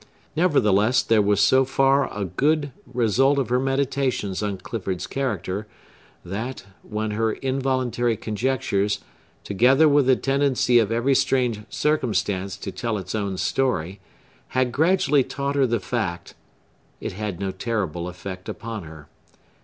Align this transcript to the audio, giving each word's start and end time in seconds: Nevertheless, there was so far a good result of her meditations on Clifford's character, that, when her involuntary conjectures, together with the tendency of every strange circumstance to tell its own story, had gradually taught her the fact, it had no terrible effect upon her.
Nevertheless, 0.35 1.03
there 1.03 1.21
was 1.21 1.39
so 1.41 1.63
far 1.63 2.11
a 2.11 2.25
good 2.25 2.71
result 2.91 3.37
of 3.37 3.49
her 3.49 3.59
meditations 3.59 4.41
on 4.41 4.57
Clifford's 4.57 5.05
character, 5.05 5.67
that, 6.25 6.65
when 6.81 7.11
her 7.11 7.33
involuntary 7.33 8.17
conjectures, 8.17 9.01
together 9.43 9.87
with 9.87 10.07
the 10.07 10.15
tendency 10.15 10.79
of 10.79 10.91
every 10.91 11.13
strange 11.13 11.61
circumstance 11.69 12.57
to 12.57 12.71
tell 12.71 12.97
its 12.97 13.13
own 13.13 13.37
story, 13.37 13.99
had 14.57 14.71
gradually 14.71 15.23
taught 15.23 15.53
her 15.55 15.67
the 15.67 15.79
fact, 15.79 16.33
it 16.99 17.11
had 17.13 17.39
no 17.39 17.51
terrible 17.51 18.07
effect 18.07 18.49
upon 18.49 18.81
her. 18.85 19.07